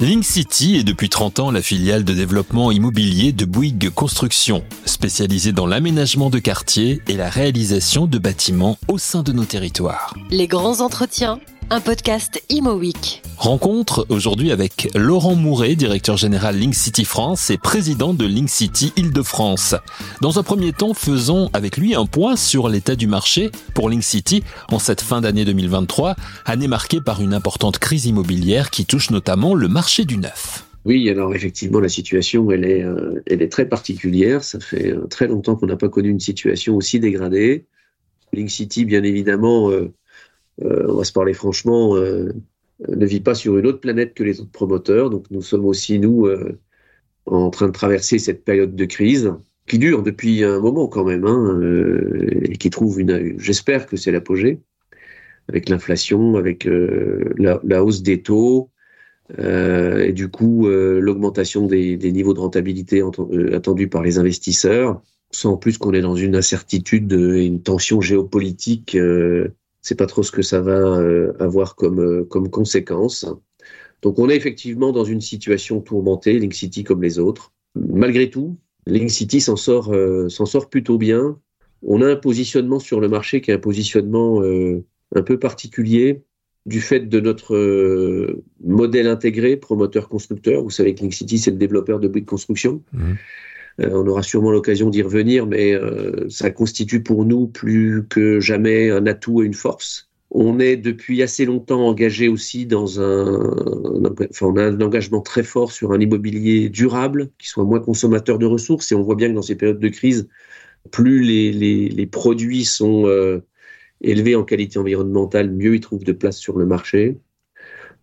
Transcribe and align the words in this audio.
Link 0.00 0.24
City 0.24 0.76
est 0.76 0.84
depuis 0.84 1.08
30 1.08 1.38
ans 1.40 1.50
la 1.50 1.62
filiale 1.62 2.04
de 2.04 2.12
développement 2.12 2.70
immobilier 2.70 3.32
de 3.32 3.46
Bouygues 3.46 3.88
Construction, 3.88 4.62
spécialisée 4.84 5.52
dans 5.52 5.66
l'aménagement 5.66 6.28
de 6.28 6.38
quartiers 6.38 7.00
et 7.08 7.16
la 7.16 7.30
réalisation 7.30 8.06
de 8.06 8.18
bâtiments 8.18 8.76
au 8.88 8.98
sein 8.98 9.22
de 9.22 9.32
nos 9.32 9.46
territoires. 9.46 10.14
Les 10.30 10.46
grands 10.46 10.80
entretiens 10.80 11.40
un 11.74 11.80
podcast 11.80 12.40
Imo 12.50 12.74
Week. 12.74 13.20
Rencontre 13.36 14.06
aujourd'hui 14.08 14.52
avec 14.52 14.88
Laurent 14.94 15.34
Mouret, 15.34 15.74
directeur 15.74 16.16
général 16.16 16.56
Link 16.56 16.72
City 16.72 17.04
France 17.04 17.50
et 17.50 17.58
président 17.58 18.14
de 18.14 18.24
Link 18.24 18.48
City 18.48 18.92
Île-de-France. 18.96 19.74
Dans 20.20 20.38
un 20.38 20.44
premier 20.44 20.72
temps, 20.72 20.94
faisons 20.94 21.50
avec 21.52 21.76
lui 21.76 21.96
un 21.96 22.06
point 22.06 22.36
sur 22.36 22.68
l'état 22.68 22.94
du 22.94 23.08
marché 23.08 23.50
pour 23.74 23.90
Link 23.90 24.04
City 24.04 24.44
en 24.70 24.78
cette 24.78 25.00
fin 25.00 25.20
d'année 25.20 25.44
2023, 25.44 26.14
année 26.44 26.68
marquée 26.68 27.00
par 27.00 27.20
une 27.20 27.34
importante 27.34 27.80
crise 27.80 28.06
immobilière 28.06 28.70
qui 28.70 28.86
touche 28.86 29.10
notamment 29.10 29.56
le 29.56 29.66
marché 29.66 30.04
du 30.04 30.16
neuf. 30.16 30.64
Oui, 30.84 31.10
alors 31.10 31.34
effectivement, 31.34 31.80
la 31.80 31.88
situation, 31.88 32.52
elle 32.52 32.66
est, 32.66 32.84
euh, 32.84 33.20
elle 33.26 33.42
est 33.42 33.50
très 33.50 33.68
particulière. 33.68 34.44
Ça 34.44 34.60
fait 34.60 34.92
euh, 34.92 35.08
très 35.08 35.26
longtemps 35.26 35.56
qu'on 35.56 35.66
n'a 35.66 35.76
pas 35.76 35.88
connu 35.88 36.08
une 36.08 36.20
situation 36.20 36.76
aussi 36.76 37.00
dégradée. 37.00 37.64
Link 38.34 38.50
City, 38.50 38.84
bien 38.84 39.02
évidemment, 39.02 39.70
euh, 39.70 39.74
euh, 39.74 39.92
on 40.62 40.94
va 40.94 41.04
se 41.04 41.12
parler 41.12 41.32
franchement, 41.32 41.96
euh, 41.96 42.32
ne 42.88 43.06
vit 43.06 43.20
pas 43.20 43.34
sur 43.34 43.58
une 43.58 43.66
autre 43.66 43.80
planète 43.80 44.14
que 44.14 44.22
les 44.22 44.40
autres 44.40 44.50
promoteurs. 44.50 45.10
Donc 45.10 45.30
nous 45.30 45.42
sommes 45.42 45.64
aussi, 45.64 45.98
nous, 45.98 46.26
euh, 46.26 46.58
en 47.26 47.50
train 47.50 47.66
de 47.66 47.72
traverser 47.72 48.18
cette 48.18 48.44
période 48.44 48.74
de 48.74 48.84
crise 48.84 49.32
qui 49.66 49.78
dure 49.78 50.02
depuis 50.02 50.44
un 50.44 50.60
moment 50.60 50.88
quand 50.88 51.04
même, 51.04 51.24
hein, 51.24 51.58
et 52.42 52.56
qui 52.58 52.68
trouve 52.68 53.00
une, 53.00 53.38
j'espère 53.38 53.86
que 53.86 53.96
c'est 53.96 54.12
l'apogée, 54.12 54.60
avec 55.48 55.70
l'inflation, 55.70 56.36
avec 56.36 56.68
la, 57.38 57.82
hausse 57.82 58.02
des 58.02 58.20
taux, 58.20 58.68
et 59.38 60.12
du 60.12 60.28
coup 60.28 60.68
l'augmentation 60.68 61.66
des, 61.66 61.96
des, 61.96 62.12
niveaux 62.12 62.34
de 62.34 62.40
rentabilité 62.40 63.02
attendus 63.54 63.88
par 63.88 64.02
les 64.02 64.18
investisseurs, 64.18 65.00
sans 65.30 65.56
plus 65.56 65.78
qu'on 65.78 65.94
est 65.94 66.02
dans 66.02 66.14
une 66.14 66.36
incertitude 66.36 67.14
et 67.14 67.46
une 67.46 67.62
tension 67.62 68.02
géopolitique 68.02 68.98
c'est 69.84 69.94
pas 69.94 70.06
trop 70.06 70.22
ce 70.22 70.32
que 70.32 70.42
ça 70.42 70.60
va 70.60 70.98
euh, 70.98 71.32
avoir 71.38 71.76
comme, 71.76 72.00
euh, 72.00 72.24
comme 72.24 72.48
conséquence. 72.48 73.26
Donc 74.02 74.18
on 74.18 74.30
est 74.30 74.36
effectivement 74.36 74.92
dans 74.92 75.04
une 75.04 75.20
situation 75.20 75.80
tourmentée, 75.80 76.38
Link 76.38 76.54
City 76.54 76.84
comme 76.84 77.02
les 77.02 77.18
autres. 77.18 77.52
Malgré 77.74 78.30
tout, 78.30 78.56
Link 78.86 79.10
City 79.10 79.42
s'en 79.42 79.56
sort, 79.56 79.92
euh, 79.92 80.28
sort 80.30 80.70
plutôt 80.70 80.96
bien. 80.96 81.38
On 81.82 82.00
a 82.00 82.08
un 82.08 82.16
positionnement 82.16 82.78
sur 82.78 82.98
le 82.98 83.08
marché 83.08 83.42
qui 83.42 83.50
est 83.50 83.54
un 83.54 83.58
positionnement 83.58 84.40
un 84.40 85.22
peu 85.22 85.38
particulier 85.38 86.22
du 86.64 86.80
fait 86.80 87.00
de 87.00 87.20
notre 87.20 88.42
modèle 88.64 89.06
intégré 89.06 89.58
promoteur-constructeur. 89.58 90.62
Vous 90.62 90.70
savez 90.70 90.94
que 90.94 91.02
Link 91.02 91.12
City, 91.12 91.36
c'est 91.36 91.50
le 91.50 91.58
développeur 91.58 92.00
de 92.00 92.08
briques 92.08 92.24
construction. 92.24 92.82
Mmh. 92.94 93.12
Euh, 93.80 93.90
on 93.92 94.06
aura 94.06 94.22
sûrement 94.22 94.50
l'occasion 94.50 94.90
d'y 94.90 95.02
revenir, 95.02 95.46
mais 95.46 95.72
euh, 95.74 96.28
ça 96.28 96.50
constitue 96.50 97.02
pour 97.02 97.24
nous 97.24 97.48
plus 97.48 98.06
que 98.08 98.40
jamais 98.40 98.90
un 98.90 99.06
atout 99.06 99.42
et 99.42 99.46
une 99.46 99.54
force. 99.54 100.10
On 100.30 100.58
est 100.58 100.76
depuis 100.76 101.22
assez 101.22 101.44
longtemps 101.44 101.86
engagé 101.86 102.28
aussi 102.28 102.66
dans 102.66 103.00
un, 103.00 103.54
enfin, 104.30 104.46
on 104.46 104.56
a 104.56 104.64
un 104.64 104.80
engagement 104.80 105.20
très 105.20 105.44
fort 105.44 105.70
sur 105.72 105.92
un 105.92 106.00
immobilier 106.00 106.68
durable, 106.70 107.30
qui 107.38 107.48
soit 107.48 107.64
moins 107.64 107.80
consommateur 107.80 108.38
de 108.38 108.46
ressources. 108.46 108.90
Et 108.90 108.94
on 108.94 109.02
voit 109.02 109.14
bien 109.14 109.28
que 109.28 109.34
dans 109.34 109.42
ces 109.42 109.56
périodes 109.56 109.78
de 109.80 109.88
crise, 109.88 110.28
plus 110.90 111.22
les, 111.22 111.52
les, 111.52 111.88
les 111.88 112.06
produits 112.06 112.64
sont 112.64 113.06
euh, 113.06 113.40
élevés 114.00 114.34
en 114.36 114.44
qualité 114.44 114.78
environnementale, 114.78 115.50
mieux 115.52 115.76
ils 115.76 115.80
trouvent 115.80 116.04
de 116.04 116.12
place 116.12 116.38
sur 116.38 116.58
le 116.58 116.66
marché. 116.66 117.18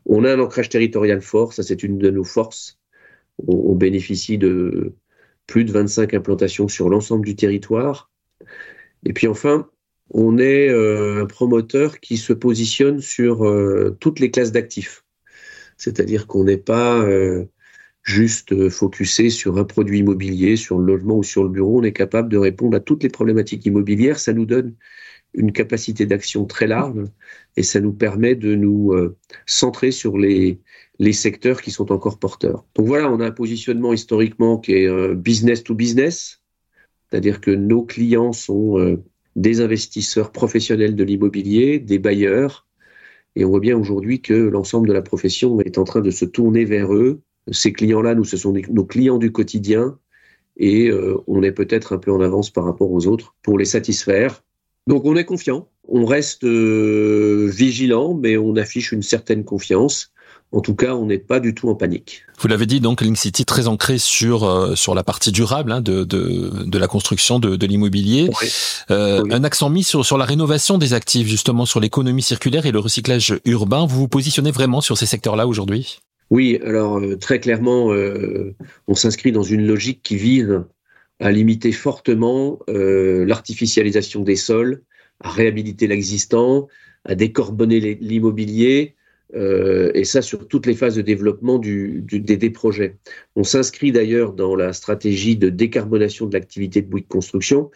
On 0.05 0.23
a 0.23 0.33
un 0.33 0.39
ancrage 0.39 0.69
territorial 0.69 1.21
fort, 1.21 1.53
ça 1.53 1.63
c'est 1.63 1.83
une 1.83 1.97
de 1.97 2.09
nos 2.09 2.23
forces. 2.23 2.79
on 3.47 3.75
bénéficie 3.75 4.37
de 4.37 4.95
plus 5.51 5.65
de 5.65 5.73
25 5.73 6.13
implantations 6.13 6.69
sur 6.69 6.87
l'ensemble 6.87 7.25
du 7.25 7.35
territoire. 7.35 8.09
Et 9.03 9.11
puis 9.11 9.27
enfin, 9.27 9.69
on 10.09 10.37
est 10.37 10.69
euh, 10.69 11.23
un 11.23 11.25
promoteur 11.25 11.99
qui 11.99 12.15
se 12.15 12.31
positionne 12.31 13.01
sur 13.01 13.45
euh, 13.45 13.97
toutes 13.99 14.21
les 14.21 14.31
classes 14.31 14.53
d'actifs. 14.53 15.03
C'est-à-dire 15.75 16.25
qu'on 16.25 16.45
n'est 16.45 16.55
pas 16.55 17.01
euh, 17.01 17.43
juste 18.01 18.69
focusé 18.69 19.29
sur 19.29 19.57
un 19.57 19.65
produit 19.65 19.99
immobilier, 19.99 20.55
sur 20.55 20.79
le 20.79 20.85
logement 20.85 21.17
ou 21.17 21.23
sur 21.23 21.43
le 21.43 21.49
bureau. 21.49 21.81
On 21.81 21.83
est 21.83 21.91
capable 21.91 22.29
de 22.29 22.37
répondre 22.37 22.77
à 22.77 22.79
toutes 22.79 23.03
les 23.03 23.09
problématiques 23.09 23.65
immobilières. 23.65 24.19
Ça 24.19 24.31
nous 24.31 24.45
donne 24.45 24.75
une 25.33 25.51
capacité 25.51 26.05
d'action 26.05 26.45
très 26.45 26.67
large 26.67 27.03
et 27.57 27.63
ça 27.63 27.79
nous 27.79 27.93
permet 27.93 28.35
de 28.35 28.55
nous 28.55 28.93
centrer 29.45 29.91
sur 29.91 30.17
les, 30.17 30.59
les 31.01 31.13
secteurs 31.13 31.63
qui 31.63 31.71
sont 31.71 31.91
encore 31.91 32.19
porteurs. 32.19 32.63
Donc 32.75 32.85
voilà, 32.85 33.11
on 33.11 33.19
a 33.19 33.25
un 33.25 33.31
positionnement 33.31 33.91
historiquement 33.91 34.59
qui 34.59 34.73
est 34.73 34.87
euh, 34.87 35.15
business 35.15 35.63
to 35.63 35.73
business, 35.73 36.43
c'est-à-dire 37.09 37.41
que 37.41 37.49
nos 37.49 37.83
clients 37.83 38.33
sont 38.33 38.77
euh, 38.77 39.03
des 39.35 39.61
investisseurs 39.61 40.31
professionnels 40.31 40.95
de 40.95 41.03
l'immobilier, 41.03 41.79
des 41.79 41.97
bailleurs, 41.97 42.67
et 43.35 43.43
on 43.43 43.49
voit 43.49 43.61
bien 43.61 43.75
aujourd'hui 43.75 44.21
que 44.21 44.33
l'ensemble 44.33 44.87
de 44.87 44.93
la 44.93 45.01
profession 45.01 45.59
est 45.61 45.79
en 45.79 45.85
train 45.85 46.01
de 46.01 46.11
se 46.11 46.25
tourner 46.25 46.65
vers 46.65 46.93
eux. 46.93 47.21
Ces 47.51 47.73
clients-là, 47.73 48.13
nous, 48.13 48.25
ce 48.25 48.37
sont 48.37 48.53
nos 48.69 48.85
clients 48.85 49.17
du 49.17 49.31
quotidien, 49.31 49.97
et 50.57 50.89
euh, 50.89 51.17
on 51.25 51.41
est 51.41 51.51
peut-être 51.51 51.93
un 51.93 51.97
peu 51.97 52.11
en 52.11 52.21
avance 52.21 52.51
par 52.51 52.65
rapport 52.65 52.91
aux 52.91 53.07
autres 53.07 53.35
pour 53.41 53.57
les 53.57 53.65
satisfaire. 53.65 54.43
Donc 54.87 55.05
on 55.05 55.15
est 55.15 55.25
confiant, 55.25 55.67
on 55.87 56.05
reste 56.05 56.43
vigilant, 56.43 58.13
mais 58.13 58.37
on 58.37 58.55
affiche 58.55 58.91
une 58.91 59.03
certaine 59.03 59.43
confiance. 59.43 60.11
En 60.53 60.59
tout 60.59 60.75
cas, 60.75 60.95
on 60.95 61.05
n'est 61.05 61.17
pas 61.17 61.39
du 61.39 61.53
tout 61.53 61.69
en 61.69 61.75
panique. 61.75 62.23
Vous 62.37 62.49
l'avez 62.49 62.65
dit, 62.65 62.81
donc 62.81 63.01
Link 63.01 63.17
City 63.17 63.45
très 63.45 63.69
ancré 63.69 63.97
sur 63.97 64.43
euh, 64.43 64.75
sur 64.75 64.93
la 64.93 65.01
partie 65.01 65.31
durable 65.31 65.71
hein, 65.71 65.79
de, 65.79 66.03
de, 66.03 66.65
de 66.65 66.77
la 66.77 66.87
construction 66.87 67.39
de, 67.39 67.55
de 67.55 67.65
l'immobilier. 67.65 68.29
Euh, 68.89 69.23
un 69.31 69.45
accent 69.45 69.69
mis 69.69 69.83
sur 69.83 70.05
sur 70.05 70.17
la 70.17 70.25
rénovation 70.25 70.77
des 70.77 70.93
actifs, 70.93 71.25
justement 71.25 71.65
sur 71.65 71.79
l'économie 71.79 72.21
circulaire 72.21 72.65
et 72.65 72.71
le 72.71 72.79
recyclage 72.79 73.39
urbain. 73.45 73.85
Vous 73.85 73.97
vous 73.97 74.07
positionnez 74.09 74.51
vraiment 74.51 74.81
sur 74.81 74.97
ces 74.97 75.05
secteurs-là 75.05 75.47
aujourd'hui? 75.47 75.99
Oui, 76.31 76.59
alors 76.65 76.99
euh, 76.99 77.17
très 77.17 77.39
clairement, 77.39 77.93
on 78.87 78.93
s'inscrit 78.93 79.31
dans 79.31 79.43
une 79.43 79.65
logique 79.65 80.01
qui 80.03 80.17
vise 80.17 80.59
à 81.21 81.31
limiter 81.31 81.71
fortement 81.71 82.59
l'artificialisation 82.67 84.23
des 84.23 84.35
sols, 84.35 84.81
à 85.21 85.29
réhabiliter 85.29 85.87
l'existant, 85.87 86.67
à 87.05 87.15
décarboner 87.15 87.79
l'immobilier 88.01 88.95
euh, 89.33 89.91
et 89.93 90.03
ça 90.03 90.21
sur 90.21 90.47
toutes 90.47 90.65
les 90.65 90.73
phases 90.73 90.95
de 90.95 91.01
développement 91.01 91.57
des, 91.57 92.49
projets. 92.49 92.97
On 93.35 93.43
s'inscrit 93.43 93.91
d'ailleurs 93.91 94.33
dans 94.33 94.55
la 94.55 94.73
stratégie 94.73 95.37
de 95.37 95.49
décarbonation 95.49 96.25
de 96.25 96.33
l'activité 96.33 96.81
de 96.81 96.87
Bouygues 96.87 97.07
Construction. 97.07 97.71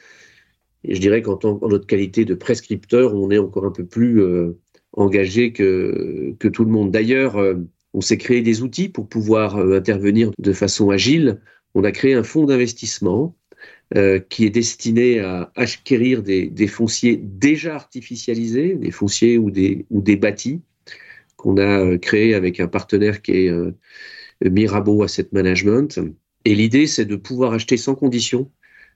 Et 0.83 0.95
je 0.95 1.01
dirais 1.01 1.21
qu'en 1.21 1.39
notre 1.43 1.87
qualité 1.87 2.25
de 2.25 2.35
prescripteur, 2.35 3.15
on 3.15 3.31
est 3.31 3.37
encore 3.37 3.65
un 3.65 3.71
peu 3.71 3.85
plus 3.85 4.21
euh, 4.21 4.57
engagé 4.93 5.53
que, 5.53 6.35
que 6.39 6.47
tout 6.47 6.65
le 6.65 6.71
monde. 6.71 6.91
D'ailleurs, 6.91 7.37
euh, 7.37 7.55
on 7.93 8.01
s'est 8.01 8.17
créé 8.17 8.41
des 8.41 8.61
outils 8.61 8.89
pour 8.89 9.07
pouvoir 9.07 9.57
euh, 9.57 9.77
intervenir 9.77 10.31
de 10.37 10.53
façon 10.53 10.89
agile. 10.89 11.39
On 11.75 11.83
a 11.83 11.91
créé 11.91 12.13
un 12.13 12.23
fonds 12.23 12.45
d'investissement 12.45 13.35
euh, 13.95 14.19
qui 14.19 14.45
est 14.45 14.49
destiné 14.49 15.19
à 15.19 15.51
acquérir 15.55 16.23
des, 16.23 16.47
des, 16.47 16.67
fonciers 16.67 17.17
déjà 17.17 17.75
artificialisés, 17.75 18.73
des 18.73 18.89
fonciers 18.89 19.37
ou 19.37 19.51
des, 19.51 19.85
ou 19.91 20.01
des 20.01 20.15
bâtis, 20.15 20.61
qu'on 21.37 21.57
a 21.57 21.79
euh, 21.81 21.97
créé 21.99 22.33
avec 22.33 22.59
un 22.59 22.67
partenaire 22.67 23.21
qui 23.21 23.31
est 23.33 23.49
euh, 23.49 23.71
Mirabeau 24.43 25.03
Asset 25.03 25.27
Management. 25.31 25.99
Et 26.45 26.55
l'idée, 26.55 26.87
c'est 26.87 27.05
de 27.05 27.15
pouvoir 27.15 27.53
acheter 27.53 27.77
sans 27.77 27.93
condition 27.93 28.49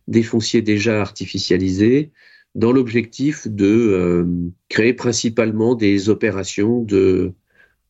des 0.07 0.23
fonciers 0.23 0.63
déjà 0.63 1.01
artificialisés 1.01 2.11
dans 2.56 2.72
l'objectif 2.72 3.47
de 3.47 3.67
euh, 3.67 4.25
créer 4.69 4.94
principalement 4.94 5.75
des 5.75 6.09
opérations 6.09 6.82
de, 6.82 7.34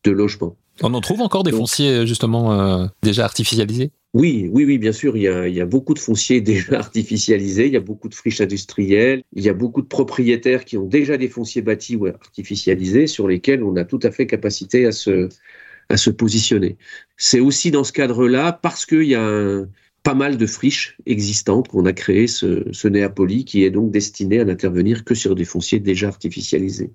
de 0.03 0.11
logement. 0.11 0.57
On 0.81 0.93
en 0.93 1.01
trouve 1.01 1.21
encore 1.21 1.43
des 1.43 1.51
fonciers 1.51 2.05
justement 2.05 2.89
déjà 3.01 3.25
artificialisés? 3.25 3.91
Oui, 4.15 4.49
oui, 4.51 4.65
oui, 4.65 4.79
bien 4.79 4.91
sûr, 4.91 5.15
il 5.17 5.23
y, 5.23 5.27
a, 5.27 5.47
il 5.47 5.53
y 5.53 5.61
a 5.61 5.65
beaucoup 5.67 5.93
de 5.93 5.99
fonciers 5.99 6.41
déjà 6.41 6.79
artificialisés, 6.79 7.67
il 7.67 7.73
y 7.73 7.77
a 7.77 7.79
beaucoup 7.79 8.09
de 8.09 8.15
friches 8.15 8.41
industrielles, 8.41 9.23
il 9.33 9.43
y 9.43 9.49
a 9.49 9.53
beaucoup 9.53 9.81
de 9.81 9.87
propriétaires 9.87 10.65
qui 10.65 10.77
ont 10.77 10.85
déjà 10.87 11.17
des 11.17 11.27
fonciers 11.29 11.61
bâtis 11.61 11.95
ou 11.95 12.07
artificialisés 12.07 13.05
sur 13.07 13.27
lesquels 13.27 13.63
on 13.63 13.75
a 13.75 13.85
tout 13.85 13.99
à 14.03 14.11
fait 14.11 14.25
capacité 14.25 14.85
à 14.87 14.91
se, 14.91 15.29
à 15.89 15.97
se 15.97 16.09
positionner. 16.11 16.77
C'est 17.17 17.39
aussi 17.39 17.71
dans 17.71 17.83
ce 17.83 17.93
cadre-là, 17.93 18.53
parce 18.53 18.85
qu'il 18.85 19.03
y 19.03 19.15
a 19.15 19.23
un, 19.23 19.69
pas 20.03 20.15
mal 20.15 20.37
de 20.37 20.45
friches 20.47 20.97
existantes 21.05 21.67
qu'on 21.67 21.85
a 21.85 21.93
créé 21.93 22.27
ce, 22.27 22.65
ce 22.71 22.87
Néapoli 22.87 23.45
qui 23.45 23.63
est 23.63 23.71
donc 23.71 23.91
destiné 23.91 24.39
à 24.39 24.45
n'intervenir 24.45 25.05
que 25.05 25.15
sur 25.15 25.35
des 25.35 25.45
fonciers 25.45 25.79
déjà 25.79 26.07
artificialisés. 26.07 26.91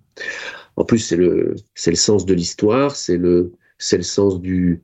En 0.77 0.85
plus, 0.85 0.99
c'est 0.99 1.17
le, 1.17 1.55
le 1.87 1.95
sens 1.95 2.27
de 2.27 2.35
l'histoire, 2.35 2.97
c'est 2.97 3.17
le, 3.17 3.53
le 3.93 4.03
sens 4.03 4.41
du, 4.41 4.83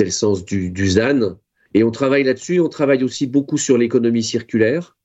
le 0.00 0.10
sens 0.10 0.44
du, 0.44 0.70
du 0.70 0.88
ZAN, 0.90 1.38
et 1.74 1.84
on 1.84 1.90
travaille 1.90 2.24
là-dessus. 2.24 2.60
On 2.60 2.68
travaille 2.68 3.02
aussi 3.04 3.26
beaucoup 3.26 3.58
sur 3.58 3.78
l'économie 3.78 4.22
circulaire. 4.22 4.96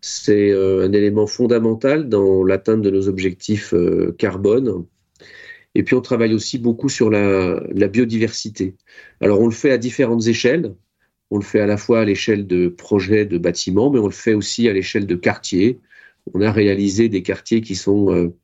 C'est 0.00 0.50
euh, 0.50 0.86
un 0.86 0.92
élément 0.92 1.26
fondamental 1.26 2.08
dans 2.08 2.44
l'atteinte 2.44 2.82
de 2.82 2.90
nos 2.90 3.08
objectifs 3.08 3.72
euh, 3.74 4.14
carbone. 4.18 4.84
Et 5.74 5.84
puis 5.84 5.94
on 5.94 6.00
travaille 6.00 6.34
aussi 6.34 6.58
beaucoup 6.58 6.88
sur 6.88 7.08
la, 7.08 7.60
biodiversité. 7.88 8.76
Alors 9.20 9.40
on 9.40 9.46
le 9.46 9.52
fait 9.52 9.70
à 9.70 9.78
différentes 9.78 10.26
échelles. 10.26 10.74
On 11.30 11.38
le 11.38 11.44
fait 11.44 11.60
à 11.60 11.66
la 11.66 11.78
fois 11.78 12.00
à 12.00 12.04
l'échelle 12.04 12.46
de 12.46 12.68
projets 12.68 13.24
de 13.24 13.38
bâtiments, 13.38 13.90
mais 13.90 13.98
on 13.98 14.06
le 14.06 14.12
fait 14.12 14.34
aussi 14.34 14.68
à 14.68 14.72
l'échelle 14.74 15.06
de 15.06 15.14
quartiers. 15.14 15.80
On 16.34 16.42
a 16.42 16.52
réalisé 16.52 17.08
des 17.08 17.22
quartiers 17.22 17.62
qui 17.62 17.74
sont 17.74 18.12
euh, 18.14 18.34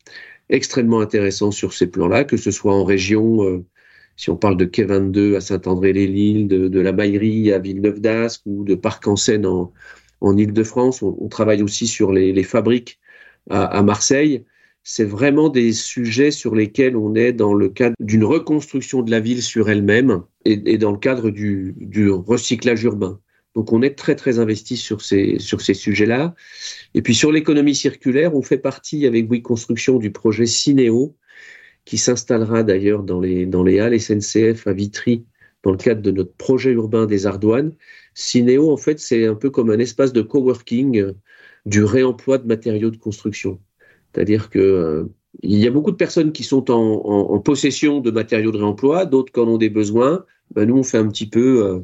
extrêmement 0.49 1.01
intéressants 1.01 1.51
sur 1.51 1.75
ces 1.75 1.89
plans-là, 1.89 2.25
que 2.25 2.39
ce 2.39 2.51
soit 2.51 2.73
en 2.73 2.85
région, 2.85 3.63
si 4.19 4.31
on 4.31 4.37
parle 4.37 4.57
de 4.57 4.65
Quai 4.65 4.83
22 4.83 5.37
à 5.37 5.41
Saint-André-les-Lilles, 5.41 6.49
de, 6.49 6.81
la 6.81 6.93
Maillerie 6.93 7.53
à 7.53 7.61
Villeneuve 7.61 8.01
d'Ascq 8.01 8.43
ou 8.47 8.65
de 8.65 8.75
Parc 8.75 9.07
en 9.07 9.15
en, 10.21 10.37
Ile-de-France. 10.37 11.03
On, 11.03 11.29
travaille 11.29 11.63
aussi 11.63 11.87
sur 11.87 12.13
les, 12.13 12.43
fabriques 12.43 12.99
à, 13.49 13.83
Marseille 13.83 14.45
c'est 14.83 15.05
vraiment 15.05 15.51
des 15.51 15.73
sujets 15.73 16.31
sur 16.31 16.55
lesquels 16.55 16.97
on 16.97 17.15
est 17.15 17.33
dans 17.33 17.53
le 17.53 17.69
cadre 17.69 17.95
d'une 18.01 18.25
reconstruction 18.25 19.03
de 19.03 19.11
la 19.11 19.21
ville 19.21 19.43
sur 19.43 19.69
elle-même 19.69 20.23
et, 20.45 20.79
dans 20.79 20.93
le 20.93 20.99
cadre 20.99 21.31
du, 21.31 21.75
recyclage 22.11 22.83
urbain. 22.85 23.21
Donc 23.55 23.73
on 23.73 23.83
est 23.83 23.97
très 23.97 24.17
très 24.17 24.39
investi 24.39 24.77
sur 24.77 25.03
ces, 25.03 25.39
sur 25.39 25.61
ces 25.61 25.75
sujets-là. 25.75 26.35
Et 26.95 27.03
puis 27.03 27.15
sur 27.15 27.31
l'économie 27.31 27.75
circulaire, 27.75 28.35
on 28.35 28.43
fait 28.43 28.59
partie 28.59 29.07
avec 29.07 29.29
Bouygues 29.29 29.45
du 30.01 30.11
projet 30.11 30.47
Cinéo, 30.47 31.17
qui 31.85 31.99
s'installera 31.99 32.63
d'ailleurs 32.63 33.03
dans 33.03 33.21
les, 33.21 33.81
halles 33.81 34.01
SNCF 34.01 34.67
à 34.67 34.73
Vitry 34.73 35.25
dans 35.63 35.73
le 35.73 35.77
cadre 35.77 36.03
de 36.03 36.11
notre 36.11 36.35
projet 36.35 36.71
urbain 36.71 37.07
des 37.07 37.27
Ardoines. 37.27 37.73
Cinéo, 38.15 38.71
en 38.71 38.77
fait, 38.77 38.99
c'est 38.99 39.27
un 39.27 39.35
peu 39.35 39.51
comme 39.51 39.71
un 39.71 39.79
espace 39.79 40.13
de 40.13 40.23
coworking 40.23 41.13
du 41.67 41.85
réemploi 41.85 42.39
de 42.39 42.47
matériaux 42.47 42.91
de 42.91 42.97
construction. 42.97 43.59
C'est-à-dire 44.13 44.51
que 44.51 44.59
euh, 44.59 45.05
il 45.43 45.59
y 45.59 45.67
a 45.67 45.71
beaucoup 45.71 45.91
de 45.91 45.97
personnes 45.97 46.33
qui 46.33 46.45
sont 46.45 46.71
en 46.71 47.39
possession 47.41 48.01
de 48.01 48.11
matériaux 48.11 48.51
de 48.51 48.57
réemploi, 48.57 49.05
d'autres 49.05 49.33
qui 49.33 49.41
en 49.41 49.49
ont 49.49 49.59
des 49.59 49.69
besoins. 49.69 50.25
Ben, 50.55 50.67
nous, 50.67 50.77
on 50.77 50.83
fait 50.83 50.99
un 50.99 51.09
petit 51.09 51.29
peu, 51.29 51.65
euh, 51.65 51.81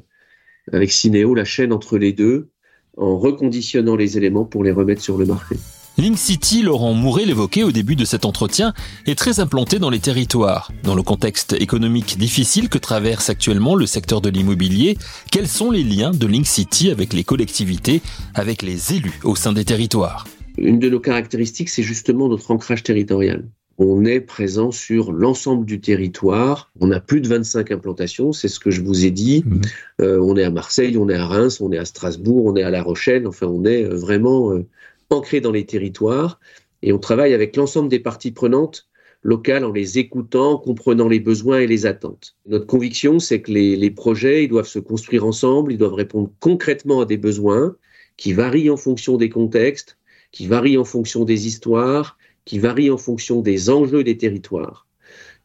avec 0.72 0.90
Cinéo, 0.90 1.34
la 1.34 1.44
chaîne 1.44 1.72
entre 1.72 1.98
les 1.98 2.12
deux, 2.12 2.48
en 2.96 3.18
reconditionnant 3.18 3.96
les 3.96 4.16
éléments 4.16 4.44
pour 4.44 4.64
les 4.64 4.72
remettre 4.72 5.02
sur 5.02 5.18
le 5.18 5.26
marché. 5.26 5.56
Link 5.96 6.18
City, 6.18 6.62
Laurent 6.62 6.92
Mouret 6.92 7.24
l'évoquait 7.24 7.62
au 7.62 7.70
début 7.70 7.94
de 7.94 8.04
cet 8.04 8.24
entretien, 8.24 8.74
est 9.06 9.16
très 9.16 9.38
implanté 9.38 9.78
dans 9.78 9.90
les 9.90 10.00
territoires. 10.00 10.72
Dans 10.82 10.96
le 10.96 11.02
contexte 11.02 11.52
économique 11.52 12.18
difficile 12.18 12.68
que 12.68 12.78
traverse 12.78 13.30
actuellement 13.30 13.76
le 13.76 13.86
secteur 13.86 14.20
de 14.20 14.28
l'immobilier, 14.28 14.98
quels 15.30 15.46
sont 15.46 15.70
les 15.70 15.84
liens 15.84 16.10
de 16.10 16.26
Link 16.26 16.46
City 16.46 16.90
avec 16.90 17.12
les 17.12 17.22
collectivités, 17.22 18.02
avec 18.34 18.62
les 18.62 18.94
élus 18.94 19.20
au 19.22 19.36
sein 19.36 19.52
des 19.52 19.64
territoires? 19.64 20.26
Une 20.58 20.80
de 20.80 20.90
nos 20.90 20.98
caractéristiques, 20.98 21.68
c'est 21.68 21.84
justement 21.84 22.28
notre 22.28 22.50
ancrage 22.50 22.82
territorial. 22.82 23.44
On 23.78 24.04
est 24.04 24.20
présent 24.20 24.72
sur 24.72 25.12
l'ensemble 25.12 25.64
du 25.64 25.80
territoire. 25.80 26.72
On 26.80 26.90
a 26.90 27.00
plus 27.00 27.20
de 27.20 27.28
25 27.28 27.70
implantations, 27.70 28.32
c'est 28.32 28.48
ce 28.48 28.58
que 28.58 28.70
je 28.70 28.82
vous 28.82 29.04
ai 29.04 29.10
dit. 29.12 29.44
Mmh. 29.46 29.60
Euh, 30.00 30.18
on 30.20 30.36
est 30.36 30.44
à 30.44 30.50
Marseille, 30.50 30.96
on 30.96 31.08
est 31.08 31.16
à 31.16 31.26
Reims, 31.26 31.60
on 31.60 31.70
est 31.72 31.78
à 31.78 31.84
Strasbourg, 31.84 32.46
on 32.46 32.56
est 32.56 32.62
à 32.62 32.70
La 32.70 32.82
Rochelle. 32.82 33.26
Enfin, 33.26 33.46
on 33.46 33.64
est 33.64 33.84
euh, 33.84 33.96
vraiment 33.96 34.52
euh, 34.52 34.64
ancré 35.10 35.40
dans 35.40 35.52
les 35.52 35.66
territoires 35.66 36.40
et 36.82 36.92
on 36.92 36.98
travaille 36.98 37.34
avec 37.34 37.56
l'ensemble 37.56 37.88
des 37.88 38.00
parties 38.00 38.32
prenantes 38.32 38.88
locales 39.22 39.64
en 39.64 39.72
les 39.72 39.98
écoutant, 39.98 40.52
en 40.52 40.58
comprenant 40.58 41.08
les 41.08 41.20
besoins 41.20 41.60
et 41.60 41.66
les 41.66 41.86
attentes. 41.86 42.36
Notre 42.46 42.66
conviction, 42.66 43.18
c'est 43.18 43.40
que 43.40 43.52
les, 43.52 43.74
les 43.74 43.90
projets, 43.90 44.44
ils 44.44 44.48
doivent 44.48 44.66
se 44.66 44.78
construire 44.78 45.24
ensemble, 45.24 45.72
ils 45.72 45.78
doivent 45.78 45.94
répondre 45.94 46.30
concrètement 46.40 47.00
à 47.00 47.06
des 47.06 47.16
besoins 47.16 47.74
qui 48.16 48.34
varient 48.34 48.70
en 48.70 48.76
fonction 48.76 49.16
des 49.16 49.30
contextes, 49.30 49.96
qui 50.30 50.46
varie 50.46 50.76
en 50.76 50.84
fonction 50.84 51.24
des 51.24 51.46
histoires, 51.46 52.18
qui 52.44 52.58
varie 52.58 52.90
en 52.90 52.98
fonction 52.98 53.40
des 53.40 53.70
enjeux 53.70 54.04
des 54.04 54.18
territoires. 54.18 54.86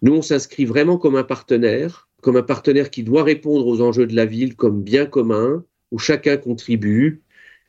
Nous, 0.01 0.13
on 0.13 0.21
s'inscrit 0.21 0.65
vraiment 0.65 0.97
comme 0.97 1.15
un 1.15 1.23
partenaire, 1.23 2.09
comme 2.21 2.37
un 2.37 2.43
partenaire 2.43 2.89
qui 2.89 3.03
doit 3.03 3.23
répondre 3.23 3.65
aux 3.65 3.81
enjeux 3.81 4.07
de 4.07 4.15
la 4.15 4.25
ville 4.25 4.55
comme 4.55 4.81
bien 4.81 5.05
commun, 5.05 5.63
où 5.91 5.99
chacun 5.99 6.37
contribue. 6.37 7.21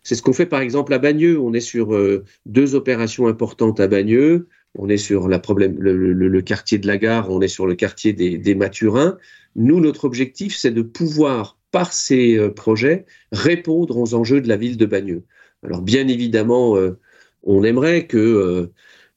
C'est 0.02 0.14
ce 0.14 0.22
qu'on 0.22 0.32
fait 0.32 0.46
par 0.46 0.60
exemple 0.60 0.92
à 0.94 0.98
Bagneux. 0.98 1.38
On 1.38 1.52
est 1.52 1.60
sur 1.60 1.94
euh, 1.94 2.24
deux 2.46 2.74
opérations 2.74 3.26
importantes 3.26 3.80
à 3.80 3.88
Bagneux. 3.88 4.48
On 4.76 4.88
est 4.88 4.96
sur 4.96 5.28
le, 5.28 6.40
quartier 6.40 6.78
de 6.78 6.86
la 6.86 6.96
gare, 6.96 7.28
on 7.30 7.40
est 7.40 7.48
sur 7.48 7.66
le 7.66 7.74
quartier 7.74 8.12
des, 8.12 8.38
des 8.38 8.54
Mathurins. 8.54 9.18
Nous, 9.56 9.80
notre 9.80 10.04
objectif, 10.04 10.56
c'est 10.56 10.70
de 10.70 10.82
pouvoir, 10.82 11.58
par 11.72 11.92
ces 11.92 12.38
euh, 12.38 12.50
projets, 12.50 13.04
répondre 13.32 13.96
aux 13.96 14.14
enjeux 14.14 14.40
de 14.40 14.48
la 14.48 14.56
ville 14.56 14.76
de 14.76 14.86
Bagneux. 14.86 15.24
Alors 15.64 15.82
bien 15.82 16.06
évidemment, 16.06 16.76
euh, 16.76 16.98
on 17.42 17.64
aimerait 17.64 18.06
que 18.06 18.70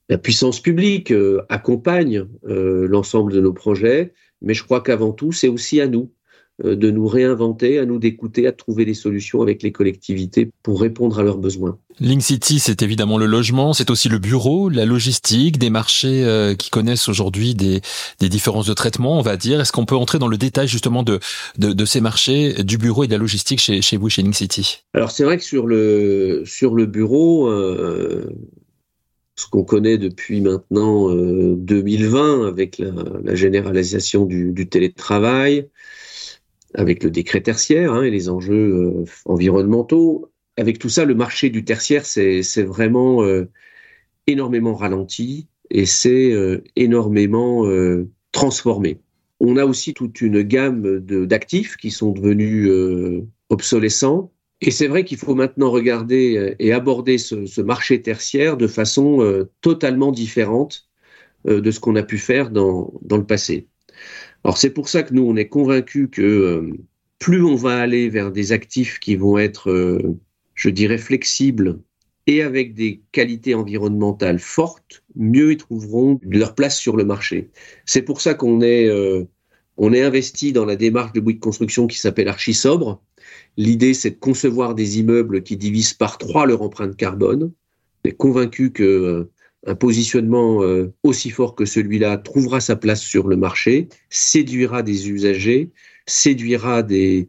la 0.08 0.18
puissance 0.18 0.60
publique 0.60 1.12
accompagne 1.48 2.26
l'ensemble 2.42 3.32
de 3.32 3.40
nos 3.40 3.52
projets, 3.52 4.12
mais 4.40 4.54
je 4.54 4.64
crois 4.64 4.82
qu'avant 4.82 5.12
tout, 5.12 5.30
c'est 5.30 5.48
aussi 5.48 5.80
à 5.80 5.86
nous 5.86 6.10
de 6.62 6.90
nous 6.90 7.08
réinventer, 7.08 7.78
à 7.78 7.84
nous 7.84 7.98
d'écouter, 7.98 8.46
à 8.46 8.52
trouver 8.52 8.84
des 8.84 8.94
solutions 8.94 9.42
avec 9.42 9.62
les 9.62 9.72
collectivités 9.72 10.50
pour 10.62 10.80
répondre 10.80 11.18
à 11.18 11.22
leurs 11.22 11.38
besoins. 11.38 11.78
Link 12.00 12.22
City, 12.22 12.58
c'est 12.58 12.82
évidemment 12.82 13.18
le 13.18 13.26
logement, 13.26 13.72
c'est 13.72 13.90
aussi 13.90 14.08
le 14.08 14.18
bureau, 14.18 14.68
la 14.68 14.84
logistique, 14.84 15.58
des 15.58 15.70
marchés 15.70 16.24
euh, 16.24 16.54
qui 16.54 16.70
connaissent 16.70 17.08
aujourd'hui 17.08 17.54
des, 17.54 17.80
des, 18.20 18.28
différences 18.28 18.66
de 18.66 18.74
traitement, 18.74 19.18
on 19.18 19.22
va 19.22 19.36
dire. 19.36 19.60
Est-ce 19.60 19.72
qu'on 19.72 19.84
peut 19.84 19.96
entrer 19.96 20.18
dans 20.18 20.28
le 20.28 20.36
détail 20.36 20.66
justement 20.66 21.02
de, 21.02 21.20
de, 21.58 21.72
de, 21.72 21.84
ces 21.84 22.00
marchés, 22.00 22.64
du 22.64 22.78
bureau 22.78 23.04
et 23.04 23.06
de 23.06 23.12
la 23.12 23.18
logistique 23.18 23.60
chez, 23.60 23.80
chez 23.80 23.96
vous, 23.96 24.08
chez 24.08 24.22
Link 24.22 24.34
City? 24.34 24.84
Alors 24.92 25.10
c'est 25.10 25.24
vrai 25.24 25.38
que 25.38 25.44
sur 25.44 25.66
le, 25.66 26.42
sur 26.44 26.74
le 26.74 26.86
bureau, 26.86 27.48
euh, 27.48 28.26
ce 29.36 29.46
qu'on 29.46 29.64
connaît 29.64 29.98
depuis 29.98 30.40
maintenant 30.40 31.10
euh, 31.10 31.54
2020 31.56 32.46
avec 32.46 32.78
la, 32.78 32.90
la 33.22 33.34
généralisation 33.34 34.24
du, 34.24 34.52
du 34.52 34.68
télétravail, 34.68 35.68
avec 36.74 37.02
le 37.02 37.10
décret 37.10 37.40
tertiaire 37.40 37.92
hein, 37.92 38.02
et 38.02 38.10
les 38.10 38.28
enjeux 38.28 38.54
euh, 38.54 39.04
environnementaux. 39.24 40.30
Avec 40.56 40.78
tout 40.78 40.88
ça, 40.88 41.04
le 41.04 41.14
marché 41.14 41.50
du 41.50 41.64
tertiaire, 41.64 42.04
c'est 42.06 42.62
vraiment 42.62 43.24
euh, 43.24 43.50
énormément 44.26 44.74
ralenti 44.74 45.48
et 45.70 45.86
c'est 45.86 46.32
euh, 46.32 46.62
énormément 46.76 47.64
transformé. 48.32 49.00
On 49.40 49.56
a 49.56 49.64
aussi 49.64 49.94
toute 49.94 50.20
une 50.20 50.42
gamme 50.42 51.00
d'actifs 51.00 51.76
qui 51.76 51.90
sont 51.90 52.12
devenus 52.12 52.70
obsolescents. 53.48 54.30
Et 54.60 54.70
c'est 54.70 54.86
vrai 54.86 55.04
qu'il 55.04 55.18
faut 55.18 55.34
maintenant 55.34 55.70
regarder 55.70 56.54
et 56.58 56.72
aborder 56.72 57.18
ce, 57.18 57.60
marché 57.60 58.00
tertiaire 58.00 58.56
de 58.56 58.68
façon 58.68 59.46
totalement 59.60 60.12
différente 60.12 60.88
de 61.44 61.70
ce 61.70 61.80
qu'on 61.80 61.96
a 61.96 62.04
pu 62.04 62.18
faire 62.18 62.50
dans 62.50 62.92
le 63.10 63.26
passé. 63.26 63.66
Alors 64.44 64.58
c'est 64.58 64.70
pour 64.70 64.88
ça 64.88 65.02
que 65.02 65.14
nous, 65.14 65.22
on 65.22 65.36
est 65.36 65.48
convaincus 65.48 66.08
que 66.12 66.22
euh, 66.22 66.72
plus 67.18 67.42
on 67.42 67.56
va 67.56 67.78
aller 67.80 68.10
vers 68.10 68.30
des 68.30 68.52
actifs 68.52 68.98
qui 68.98 69.16
vont 69.16 69.38
être, 69.38 69.70
euh, 69.70 70.18
je 70.54 70.68
dirais, 70.68 70.98
flexibles 70.98 71.80
et 72.26 72.42
avec 72.42 72.74
des 72.74 73.02
qualités 73.12 73.54
environnementales 73.54 74.38
fortes, 74.38 75.02
mieux 75.14 75.52
ils 75.52 75.56
trouveront 75.56 76.20
leur 76.22 76.54
place 76.54 76.78
sur 76.78 76.96
le 76.96 77.04
marché. 77.04 77.50
C'est 77.86 78.02
pour 78.02 78.20
ça 78.20 78.34
qu'on 78.34 78.60
est, 78.60 78.86
euh, 78.86 79.24
on 79.78 79.92
est 79.92 80.02
investi 80.02 80.52
dans 80.52 80.64
la 80.66 80.76
démarche 80.76 81.12
de 81.12 81.20
Bouygues 81.20 81.40
Construction 81.40 81.86
qui 81.86 81.98
s'appelle 81.98 82.28
Archisobre. 82.28 83.02
L'idée, 83.56 83.94
c'est 83.94 84.10
de 84.10 84.16
concevoir 84.16 84.74
des 84.74 84.98
immeubles 84.98 85.42
qui 85.42 85.56
divisent 85.56 85.94
par 85.94 86.18
trois 86.18 86.46
leur 86.46 86.62
empreinte 86.62 86.96
carbone. 86.96 87.52
On 88.04 88.08
est 88.08 88.12
convaincu 88.12 88.72
que 88.72 89.30
un 89.66 89.74
positionnement 89.74 90.62
euh, 90.62 90.92
aussi 91.02 91.30
fort 91.30 91.54
que 91.54 91.64
celui-là 91.64 92.18
trouvera 92.18 92.60
sa 92.60 92.76
place 92.76 93.02
sur 93.02 93.28
le 93.28 93.36
marché, 93.36 93.88
séduira 94.10 94.82
des 94.82 95.08
usagers, 95.10 95.70
séduira 96.06 96.82
des, 96.82 97.28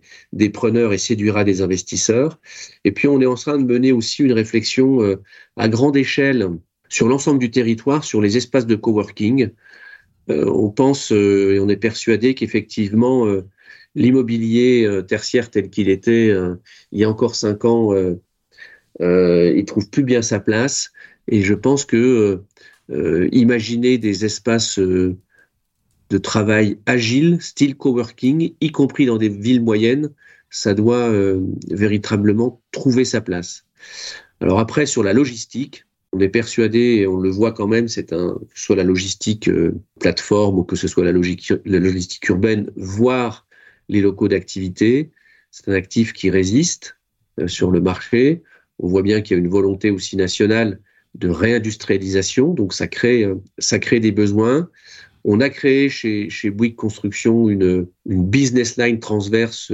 preneurs 0.53 0.91
et 0.93 0.97
séduira 0.97 1.43
des 1.43 1.61
investisseurs. 1.61 2.39
Et 2.83 2.91
puis 2.91 3.07
on 3.07 3.21
est 3.21 3.25
en 3.25 3.35
train 3.35 3.57
de 3.57 3.63
mener 3.63 3.91
aussi 3.91 4.23
une 4.23 4.33
réflexion 4.33 5.01
euh, 5.01 5.21
à 5.55 5.69
grande 5.69 5.95
échelle 5.95 6.49
sur 6.89 7.07
l'ensemble 7.07 7.39
du 7.39 7.51
territoire, 7.51 8.03
sur 8.03 8.21
les 8.21 8.37
espaces 8.37 8.67
de 8.67 8.75
coworking. 8.75 9.51
Euh, 10.29 10.45
on 10.47 10.69
pense 10.71 11.11
et 11.11 11.59
on 11.61 11.69
est 11.69 11.77
persuadé 11.77 12.33
qu'effectivement 12.35 13.27
l'immobilier 13.95 15.01
tertiaire 15.07 15.49
tel 15.49 15.69
qu'il 15.69 15.87
était 15.87 16.33
il 16.91 16.99
y 16.99 17.03
a 17.03 17.09
encore 17.09 17.35
cinq 17.35 17.63
ans, 17.63 17.93
il 18.99 19.65
trouve 19.65 19.89
plus 19.89 20.03
bien 20.03 20.21
sa 20.21 20.39
place 20.39 20.91
et 21.27 21.41
je 21.41 21.53
pense 21.53 21.86
que 21.86 21.98
euh, 21.98 22.46
euh, 22.91 23.29
imaginer 23.32 23.98
des 23.98 24.25
espaces 24.25 24.79
euh, 24.79 25.17
de 26.10 26.17
travail 26.17 26.77
agiles, 26.86 27.41
style 27.41 27.75
coworking, 27.75 28.53
y 28.62 28.72
compris 28.72 29.05
dans 29.05 29.17
des 29.17 29.29
villes 29.29 29.63
moyennes, 29.63 30.12
ça 30.50 30.74
doit 30.74 31.10
euh, 31.10 31.41
véritablement 31.70 32.62
trouver 32.72 33.05
sa 33.05 33.22
place. 33.22 33.65
Alors 34.39 34.60
après, 34.60 34.86
sur 34.86 35.03
la 35.03 35.13
logistique, 35.13 35.86
on 36.13 36.20
est 36.20 36.29
persuadé, 36.29 36.79
et 36.79 37.08
on 37.08 37.17
le 37.17 37.29
voit 37.29 37.51
quand 37.51 37.67
même, 37.67 37.88
c'est 37.88 38.13
un, 38.13 38.36
que 38.36 38.58
ce 38.58 38.65
soit 38.65 38.75
la 38.75 38.84
logistique 38.84 39.50
euh, 39.50 39.75
plateforme 40.00 40.60
ou 40.60 40.63
que 40.63 40.75
ce 40.75 40.88
soit 40.88 41.03
la, 41.03 41.12
la 41.12 41.79
logistique 41.79 42.29
urbaine, 42.29 42.70
voire 42.75 43.48
les 43.89 44.01
locaux 44.01 44.27
d'activité, 44.27 45.12
c'est 45.51 45.70
un 45.70 45.74
actif 45.74 46.13
qui 46.13 46.29
résiste 46.29 46.98
sur 47.48 47.72
le 47.72 47.82
marché. 47.82 48.44
On 48.79 48.88
voit 48.88 49.03
bien 49.03 49.22
qu'il 49.22 49.38
y 49.38 49.39
a 49.39 49.44
une 49.44 49.50
volonté 49.50 49.91
aussi 49.91 50.17
nationale 50.17 50.79
de 51.15 51.29
réindustrialisation, 51.29 52.53
donc 52.53 52.74
ça 52.74 52.88
crée, 52.88 53.25
ça 53.57 53.79
crée 53.79 54.00
des 54.00 54.12
besoins. 54.12 54.69
On 55.24 55.39
a 55.41 55.50
créé 55.50 55.89
chez, 55.89 56.29
chez 56.29 56.51
Bouygues 56.51 56.75
Construction 56.75 57.50
une, 57.50 57.88
une 58.05 58.25
business 58.25 58.77
line 58.77 59.00
transverse 59.00 59.72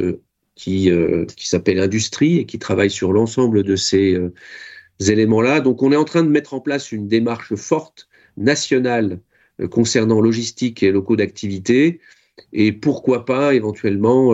qui, 0.55 0.89
qui 1.35 1.47
s'appelle 1.47 1.79
Industrie 1.79 2.37
et 2.37 2.45
qui 2.45 2.59
travaille 2.59 2.91
sur 2.91 3.11
l'ensemble 3.11 3.63
de 3.63 3.75
ces 3.75 4.17
éléments-là. 4.99 5.59
Donc 5.59 5.81
on 5.83 5.91
est 5.91 5.97
en 5.97 6.05
train 6.05 6.23
de 6.23 6.29
mettre 6.29 6.53
en 6.53 6.61
place 6.61 6.91
une 6.91 7.07
démarche 7.07 7.55
forte 7.55 8.07
nationale 8.37 9.19
concernant 9.71 10.21
logistique 10.21 10.83
et 10.83 10.91
locaux 10.91 11.15
d'activité 11.15 11.99
et 12.53 12.71
pourquoi 12.71 13.25
pas 13.25 13.53
éventuellement 13.53 14.33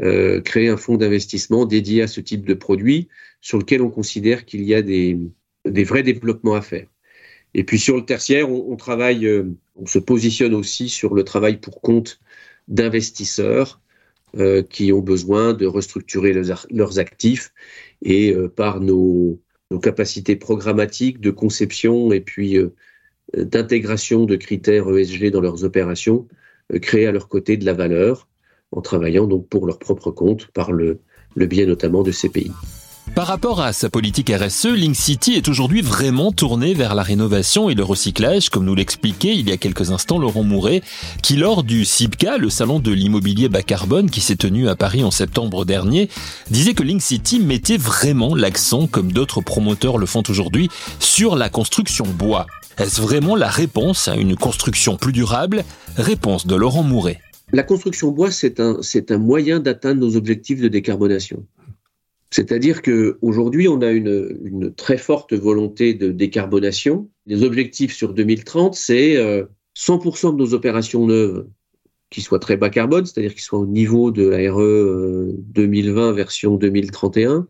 euh, 0.00 0.40
créer 0.40 0.68
un 0.68 0.76
fonds 0.76 0.96
d'investissement 0.96 1.66
dédié 1.66 2.02
à 2.02 2.06
ce 2.06 2.20
type 2.20 2.46
de 2.46 2.54
produit 2.54 3.08
sur 3.40 3.58
lequel 3.58 3.82
on 3.82 3.90
considère 3.90 4.44
qu'il 4.44 4.62
y 4.64 4.74
a 4.74 4.82
des, 4.82 5.18
des, 5.64 5.84
vrais 5.84 6.02
développements 6.02 6.54
à 6.54 6.62
faire. 6.62 6.86
Et 7.54 7.64
puis 7.64 7.78
sur 7.78 7.96
le 7.96 8.04
tertiaire, 8.04 8.50
on, 8.50 8.76
travaille, 8.76 9.26
euh, 9.26 9.44
on 9.76 9.86
se 9.86 9.98
positionne 9.98 10.54
aussi 10.54 10.88
sur 10.88 11.14
le 11.14 11.22
travail 11.22 11.58
pour 11.58 11.80
compte 11.80 12.20
d'investisseurs 12.68 13.80
euh, 14.38 14.62
qui 14.62 14.92
ont 14.92 15.00
besoin 15.00 15.52
de 15.52 15.66
restructurer 15.66 16.32
leurs, 16.32 16.98
actifs 16.98 17.52
et 18.00 18.32
euh, 18.32 18.48
par 18.48 18.80
nos, 18.80 19.40
capacités 19.82 20.36
programmatiques 20.36 21.18
de 21.18 21.30
conception 21.30 22.12
et 22.12 22.20
puis 22.20 22.58
d'intégration 23.34 24.26
de 24.26 24.36
critères 24.36 24.86
ESG 24.86 25.30
dans 25.30 25.40
leurs 25.40 25.64
opérations, 25.64 26.28
créer 26.82 27.06
à 27.06 27.12
leur 27.12 27.26
côté 27.26 27.56
de 27.56 27.64
la 27.64 27.72
valeur 27.72 28.28
en 28.70 28.82
travaillant 28.82 29.26
donc 29.26 29.48
pour 29.48 29.66
leur 29.66 29.78
propre 29.78 30.10
compte 30.10 30.48
par 30.48 30.72
le 30.72 31.00
biais 31.36 31.64
notamment 31.64 32.02
de 32.02 32.12
ces 32.12 32.28
pays. 32.28 32.52
Par 33.14 33.26
rapport 33.26 33.60
à 33.60 33.74
sa 33.74 33.90
politique 33.90 34.32
RSE, 34.34 34.68
Link 34.68 34.96
City 34.96 35.34
est 35.34 35.48
aujourd'hui 35.48 35.82
vraiment 35.82 36.32
tourné 36.32 36.72
vers 36.72 36.94
la 36.94 37.02
rénovation 37.02 37.68
et 37.68 37.74
le 37.74 37.84
recyclage, 37.84 38.48
comme 38.48 38.64
nous 38.64 38.74
l'expliquait 38.74 39.36
il 39.36 39.50
y 39.50 39.52
a 39.52 39.58
quelques 39.58 39.90
instants 39.90 40.18
Laurent 40.18 40.44
Mouret, 40.44 40.82
qui 41.22 41.36
lors 41.36 41.62
du 41.62 41.84
CIPCA, 41.84 42.38
le 42.38 42.48
salon 42.48 42.78
de 42.78 42.90
l'immobilier 42.90 43.50
bas 43.50 43.62
carbone 43.62 44.08
qui 44.08 44.22
s'est 44.22 44.36
tenu 44.36 44.66
à 44.68 44.76
Paris 44.76 45.04
en 45.04 45.10
septembre 45.10 45.66
dernier, 45.66 46.08
disait 46.50 46.72
que 46.72 46.82
Link 46.82 47.02
City 47.02 47.38
mettait 47.38 47.76
vraiment 47.76 48.34
l'accent, 48.34 48.86
comme 48.86 49.12
d'autres 49.12 49.42
promoteurs 49.42 49.98
le 49.98 50.06
font 50.06 50.22
aujourd'hui, 50.30 50.70
sur 50.98 51.36
la 51.36 51.50
construction 51.50 52.06
bois. 52.06 52.46
Est-ce 52.78 53.02
vraiment 53.02 53.36
la 53.36 53.50
réponse 53.50 54.08
à 54.08 54.16
une 54.16 54.36
construction 54.36 54.96
plus 54.96 55.12
durable? 55.12 55.64
Réponse 55.98 56.46
de 56.46 56.54
Laurent 56.54 56.82
Mouret. 56.82 57.20
La 57.52 57.62
construction 57.62 58.10
bois, 58.10 58.30
c'est 58.30 58.60
un, 58.60 58.78
c'est 58.80 59.10
un 59.10 59.18
moyen 59.18 59.60
d'atteindre 59.60 60.00
nos 60.00 60.16
objectifs 60.16 60.62
de 60.62 60.68
décarbonation. 60.68 61.44
C'est-à-dire 62.32 62.80
qu'aujourd'hui, 62.80 63.68
on 63.68 63.82
a 63.82 63.90
une, 63.90 64.72
très 64.74 64.96
forte 64.96 65.34
volonté 65.34 65.92
de 65.92 66.10
décarbonation. 66.10 67.10
Les 67.26 67.42
objectifs 67.42 67.94
sur 67.94 68.14
2030, 68.14 68.74
c'est 68.74 69.16
100% 69.76 70.28
euh, 70.28 70.32
de 70.32 70.36
nos 70.36 70.54
opérations 70.54 71.06
neuves 71.06 71.46
qui 72.08 72.22
soient 72.22 72.38
très 72.38 72.56
bas 72.56 72.70
carbone, 72.70 73.04
c'est-à-dire 73.04 73.34
qui 73.34 73.42
soient 73.42 73.58
au 73.58 73.66
niveau 73.66 74.10
de 74.10 74.26
la 74.26 74.50
RE 74.50 75.32
2020 75.38 76.12
version 76.12 76.56
2031. 76.56 77.46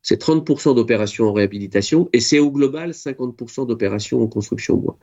C'est 0.00 0.20
30% 0.20 0.74
d'opérations 0.74 1.26
en 1.28 1.32
réhabilitation 1.34 2.08
et 2.14 2.20
c'est 2.20 2.38
au 2.38 2.50
global 2.50 2.90
50% 2.90 3.66
d'opérations 3.66 4.22
en 4.22 4.28
construction 4.28 4.76
bois. 4.78 4.98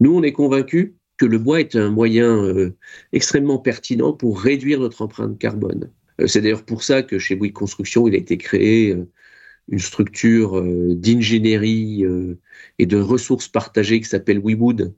Nous, 0.00 0.12
on 0.14 0.22
est 0.24 0.32
convaincus 0.32 0.92
que 1.18 1.26
le 1.26 1.38
bois 1.38 1.60
est 1.60 1.76
un 1.76 1.90
moyen 1.90 2.44
euh, 2.44 2.76
extrêmement 3.12 3.58
pertinent 3.58 4.12
pour 4.12 4.40
réduire 4.40 4.80
notre 4.80 5.02
empreinte 5.02 5.38
carbone. 5.38 5.88
Euh, 6.20 6.26
c'est 6.26 6.40
d'ailleurs 6.40 6.64
pour 6.64 6.82
ça 6.82 7.02
que 7.02 7.18
chez 7.18 7.34
Bouygues 7.34 7.52
Construction, 7.52 8.06
il 8.06 8.14
a 8.14 8.18
été 8.18 8.36
créé 8.38 8.90
euh, 8.90 9.08
une 9.68 9.78
structure 9.78 10.58
euh, 10.58 10.94
d'ingénierie 10.94 12.04
et 12.78 12.86
de 12.86 13.00
ressources 13.00 13.48
partagées 13.48 14.00
qui 14.00 14.08
s'appelle 14.08 14.40
WeWood, 14.40 14.94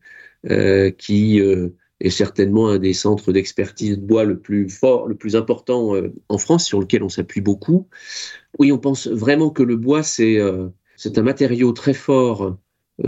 qui 0.99 1.39
est 2.01 2.11
certainement 2.11 2.69
un 2.69 2.79
des 2.79 2.95
centres 2.95 3.33
d'expertise 3.33 3.99
de 3.99 4.05
bois 4.05 4.25
le 4.25 4.39
plus 4.39 4.69
fort, 4.71 5.07
le 5.07 5.15
plus 5.17 5.37
important 5.37 5.95
en 6.29 6.39
France, 6.39 6.65
sur 6.65 6.81
lequel 6.81 7.03
on 7.03 7.09
s'appuie 7.09 7.43
beaucoup. 7.43 7.89
Oui, 8.59 8.73
on 8.73 8.79
pense 8.79 9.07
vraiment 9.07 9.51
que 9.51 9.63
le 9.63 9.77
bois, 9.77 10.03
c'est 10.03 10.41
un 10.41 11.23
matériau 11.23 11.73
très 11.73 11.95
fort 11.95 12.57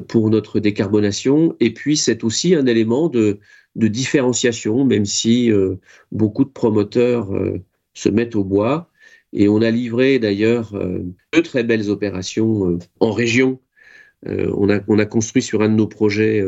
pour 0.08 0.28
notre 0.28 0.60
décarbonation. 0.60 1.56
Et 1.58 1.72
puis, 1.72 1.96
c'est 1.96 2.22
aussi 2.22 2.54
un 2.54 2.66
élément 2.66 3.08
de, 3.08 3.40
de 3.76 3.88
différenciation, 3.88 4.84
même 4.84 5.06
si 5.06 5.50
beaucoup 6.12 6.44
de 6.44 6.50
promoteurs 6.50 7.30
se 7.98 8.08
mettent 8.08 8.36
au 8.36 8.44
bois. 8.44 8.90
Et 9.32 9.48
on 9.48 9.60
a 9.60 9.70
livré 9.70 10.18
d'ailleurs 10.18 10.74
euh, 10.74 11.00
deux 11.32 11.42
très 11.42 11.64
belles 11.64 11.90
opérations 11.90 12.78
en 13.00 13.12
région. 13.12 13.60
on, 14.26 14.70
a, 14.70 14.80
on 14.88 14.98
a 14.98 15.04
construit 15.06 15.42
sur 15.42 15.62
un 15.62 15.68
de 15.68 15.74
nos 15.74 15.86
projets 15.86 16.42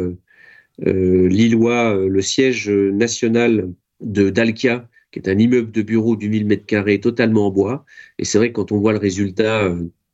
lillois 0.78 1.94
le 1.94 2.22
siège 2.22 2.70
national 2.70 3.72
de 4.00 4.30
Dalkia, 4.30 4.88
qui 5.12 5.18
est 5.18 5.28
un 5.28 5.38
immeuble 5.38 5.70
de 5.70 5.82
bureau 5.82 6.16
du 6.16 6.28
1000 6.28 6.46
mètres 6.46 6.66
carrés 6.66 7.00
totalement 7.00 7.46
en 7.46 7.50
bois. 7.50 7.84
Et 8.18 8.24
c'est 8.24 8.38
vrai 8.38 8.48
que 8.48 8.54
quand 8.54 8.72
on 8.72 8.78
voit 8.78 8.92
le 8.92 8.98
résultat 8.98 9.70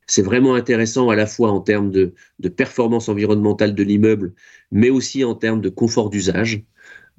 c'est 0.07 0.21
vraiment 0.21 0.55
intéressant 0.55 1.09
à 1.09 1.15
la 1.15 1.25
fois 1.25 1.51
en 1.51 1.61
termes 1.61 1.91
de 1.91 2.49
performance 2.49 3.09
environnementale 3.09 3.73
de 3.75 3.83
l'immeuble, 3.83 4.33
mais 4.71 4.89
aussi 4.89 5.23
en 5.23 5.35
termes 5.35 5.61
de 5.61 5.69
confort 5.69 6.09
d'usage. 6.09 6.63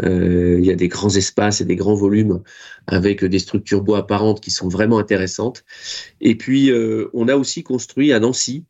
Euh, 0.04 0.56
il 0.58 0.64
y 0.64 0.70
a 0.70 0.74
des 0.74 0.88
grands 0.88 1.14
espaces 1.14 1.60
et 1.60 1.64
des 1.64 1.76
grands 1.76 1.94
volumes 1.94 2.42
avec 2.86 3.24
des 3.24 3.38
structures 3.38 3.82
bois 3.82 3.98
apparentes 3.98 4.40
qui 4.40 4.50
sont 4.50 4.68
vraiment 4.68 4.98
intéressantes. 4.98 5.64
Et 6.20 6.36
puis, 6.36 6.70
euh, 6.70 7.08
on 7.14 7.28
a 7.28 7.36
aussi 7.36 7.62
construit 7.62 8.12
à 8.12 8.20
Nancy 8.20 8.64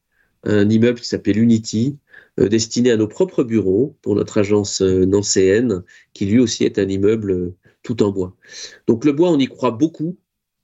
un 0.45 0.69
immeuble 0.69 1.01
qui 1.01 1.09
s'appelle 1.09 1.39
Unity, 1.39 1.99
euh, 2.39 2.49
destiné 2.49 2.93
à 2.93 2.97
nos 2.97 3.09
propres 3.09 3.43
bureaux 3.43 3.97
pour 4.03 4.15
notre 4.15 4.39
agence 4.39 4.81
nancéenne, 4.81 5.83
qui 6.13 6.27
lui 6.27 6.39
aussi 6.39 6.65
est 6.65 6.79
un 6.79 6.89
immeuble 6.89 7.55
tout 7.83 8.03
en 8.03 8.11
bois. 8.13 8.37
Donc 8.87 9.05
le 9.05 9.13
bois, 9.13 9.31
on 9.31 9.39
y 9.39 9.47
croit 9.47 9.73
beaucoup 9.73 10.17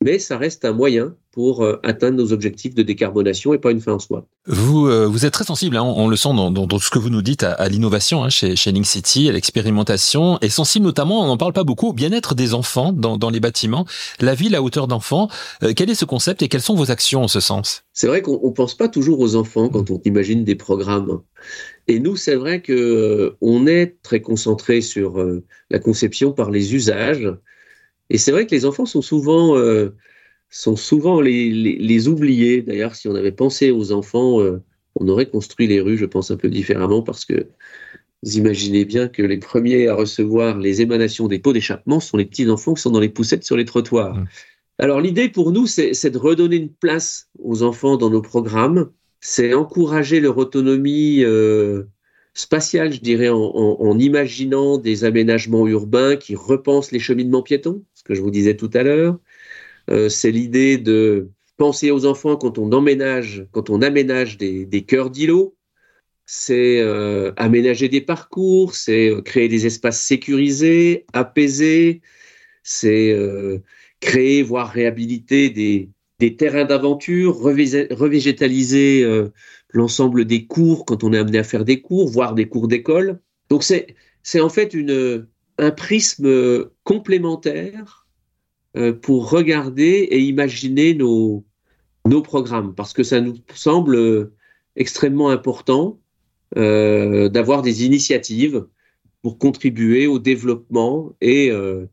mais 0.03 0.19
ça 0.19 0.37
reste 0.37 0.65
un 0.65 0.73
moyen 0.73 1.17
pour 1.33 1.65
euh, 1.65 1.81
atteindre 1.83 2.19
nos 2.19 2.33
objectifs 2.33 2.75
de 2.75 2.83
décarbonation 2.83 3.55
et 3.55 3.59
pas 3.59 3.71
une 3.71 3.81
fin 3.81 3.95
en 3.95 3.99
soi. 3.99 4.27
Vous, 4.47 4.87
euh, 4.87 5.07
vous 5.07 5.25
êtes 5.25 5.33
très 5.33 5.45
sensible, 5.45 5.79
hein, 5.79 5.83
on, 5.83 6.07
le 6.09 6.17
sent 6.17 6.35
dans, 6.35 6.51
dans, 6.51 6.67
dans, 6.67 6.79
ce 6.79 6.91
que 6.91 6.99
vous 6.99 7.09
nous 7.09 7.23
dites 7.23 7.43
à, 7.43 7.53
à 7.53 7.69
l'innovation 7.69 8.23
hein, 8.23 8.29
chez, 8.29 8.55
chez 8.55 8.71
Link 8.71 8.85
City, 8.85 9.31
à 9.31 9.33
l'expérimentation, 9.33 10.39
et 10.43 10.51
sensible 10.51 10.85
notamment, 10.85 11.25
on 11.25 11.27
n'en 11.27 11.39
parle 11.39 11.55
pas 11.55 11.65
beaucoup, 11.65 11.89
au 11.89 11.93
bien-être 11.95 12.35
des 12.35 12.53
enfants 12.53 12.93
dans, 12.93 13.17
dans 13.17 13.31
les 13.31 13.41
bâtiments, 13.41 13.87
la 14.21 14.35
ville 14.35 14.55
à 14.55 14.63
hauteur 14.63 14.89
d'enfants. 14.89 15.29
Euh, 15.63 15.73
quel 15.75 15.89
est 15.89 15.95
ce 15.95 16.05
concept 16.05 16.43
et 16.43 16.49
quelles 16.49 16.61
sont 16.61 16.75
vos 16.75 16.91
actions 16.91 17.23
en 17.23 17.29
ce 17.29 17.41
sens? 17.41 17.85
C'est 17.95 18.07
vrai 18.07 18.21
qu'on 18.21 18.39
ne 18.47 18.53
pense 18.53 18.77
pas 18.77 18.89
toujours 18.89 19.19
aux 19.21 19.35
enfants 19.35 19.71
quand 19.71 19.91
on 19.91 20.01
imagine 20.05 20.45
des 20.45 20.55
programmes. 20.55 21.21
Et 21.89 21.99
nous, 21.99 22.17
c'est 22.17 22.37
vrai 22.37 22.61
que 22.61 22.73
euh, 22.73 23.37
on 23.41 23.67
est 23.67 23.97
très 24.03 24.21
concentré 24.21 24.83
sur 24.83 25.25
la 25.71 25.79
conception 25.79 26.33
par 26.33 26.51
les 26.51 26.75
usages, 26.75 27.33
et 28.11 28.19
c'est 28.19 28.33
vrai 28.33 28.47
que 28.47 28.55
les 28.55 28.67
enfants 28.67 28.85
sont 28.85 29.01
souvent, 29.01 29.57
sont 30.53 30.77
souvent 30.77 31.21
les, 31.21 31.51
les, 31.51 31.77
les 31.79 32.09
oubliés. 32.09 32.61
D'ailleurs, 32.63 32.95
si 32.95 33.09
on 33.09 33.15
avait 33.15 33.33
pensé 33.33 33.71
aux 33.71 33.91
enfants, 33.91 34.41
euh, 34.41 34.63
on 34.95 35.09
aurait 35.09 35.27
construit 35.27 35.67
les 35.67 35.81
rues, 35.81 35.97
je 35.97 36.05
pense, 36.05 36.31
un 36.31 36.37
peu 36.37 36.51
différemment 36.51 37.03
parce 37.03 37.25
que 37.25 37.47
vous 38.23 38.37
imaginez 38.37 38.85
bien 38.85 39.09
que 39.09 39.23
les 39.23 39.39
premiers 39.39 39.89
à 39.89 39.95
recevoir 39.95 40.59
les 40.59 40.83
émanations 40.83 41.27
des 41.27 41.39
pots 41.39 41.55
d'échappement 41.55 42.01
sont 42.01 42.19
les 42.19 42.27
petits 42.27 42.49
enfants 42.49 42.75
qui 42.75 42.83
sont 42.83 42.91
dans 42.91 43.01
les 43.01 43.09
poussettes 43.09 43.45
sur 43.45 43.57
les 43.57 43.65
trottoirs. 43.65 44.15
Mmh. 44.15 44.27
Alors 44.79 45.01
l'idée 45.01 45.29
pour 45.31 45.53
nous, 45.53 45.67
c'est 45.67 46.11
de 46.11 46.19
redonner 46.19 46.57
une 46.57 46.73
place 46.73 47.31
aux 47.39 47.63
enfants 47.63 47.97
dans 47.97 48.11
nos 48.11 48.23
programmes, 48.23 48.91
c'est 49.21 49.55
encourager 49.55 50.21
leur 50.21 50.37
autonomie 50.37 51.25
euh, 51.25 51.85
spatiale, 52.35 52.93
je 52.93 53.01
dirais, 53.01 53.29
en, 53.29 53.39
en, 53.39 53.77
en, 53.81 53.99
imaginant 53.99 54.79
des 54.79 55.05
aménagements 55.05 55.67
urbains 55.67 56.17
qui 56.17 56.35
repensent 56.35 56.93
les 56.93 56.99
cheminements 56.99 57.43
piétons 57.43 57.83
ce 57.95 58.03
que 58.03 58.15
je 58.15 58.21
vous 58.21 58.31
disais 58.31 58.57
tout 58.57 58.71
à 58.75 58.83
l'heure. 58.83 59.19
Euh, 59.91 60.09
c'est 60.09 60.31
l'idée 60.31 60.79
de 60.79 61.29
penser 61.57 61.91
aux 61.91 62.07
enfants 62.07 62.37
quand 62.37 62.59
on 62.59 62.73
emménage, 62.73 63.47
quand 63.53 63.71
on 63.71 63.83
aménage 63.83 64.37
des, 64.39 64.65
des 64.67 64.83
cœurs 64.83 65.11
d'îlots. 65.11 65.57
C'est 66.25 66.81
euh, 66.81 67.33
aménager 67.37 67.89
des 67.89 68.01
parcours, 68.01 68.75
c'est 68.75 69.11
euh, 69.11 69.21
créer 69.23 69.49
des 69.49 69.67
espaces 69.67 70.01
sécurisés, 70.01 71.05
apaisés, 71.13 72.01
c'est 72.63 73.13
euh, 73.13 73.59
créer, 74.01 74.43
voire 74.43 74.71
réhabiliter 74.71 75.51
des, 75.51 75.91
des 76.21 76.37
terrains 76.37 76.65
d'aventure, 76.65 77.37
revégétaliser 77.37 79.03
euh, 79.03 79.31
l'ensemble 79.71 80.25
des 80.25 80.47
cours 80.47 80.85
quand 80.85 81.03
on 81.05 81.13
est 81.13 81.19
amené 81.19 81.39
à 81.39 81.45
faire 81.45 81.65
des 81.65 81.81
cours, 81.81 82.09
voire 82.09 82.35
des 82.35 82.49
cours 82.49 82.69
d'école. 82.69 83.21
Donc 83.51 83.65
c'est 83.65 84.41
en 84.41 84.49
fait 84.49 84.75
une, 84.75 85.27
un 85.59 85.71
prisme 85.73 86.71
complémentaire 86.85 87.89
euh, 87.89 88.02
pour 89.03 89.31
regarder 89.31 90.09
et 90.11 90.21
imaginer 90.21 90.95
nos, 90.95 91.45
nos 92.07 92.23
programmes, 92.23 92.75
parce 92.75 92.93
que 92.93 93.03
ça 93.03 93.21
nous 93.21 93.37
semble 93.55 94.33
extrêmement 94.77 95.31
important 95.31 96.01
euh, 96.57 97.29
d'avoir 97.29 97.63
des 97.63 97.87
initiatives 97.87 98.67
pour 99.23 99.39
contribuer 99.39 100.07
au 100.07 100.19
développement 100.19 101.13
et 101.21 101.51
euh, 101.51 101.87